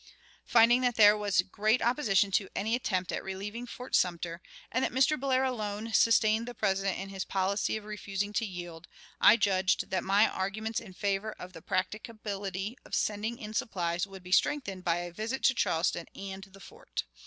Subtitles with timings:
[0.47, 4.91] "Finding that there was great opposition to any attempt at relieving Fort Sumter, and that
[4.91, 5.15] Mr.
[5.15, 8.87] Blair alone sustained the President in his policy of refusing to yield,
[9.19, 14.23] I judged that my arguments in favor of the practicability of sending in supplies would
[14.23, 17.03] be strengthened by a visit to Charleston and the fort.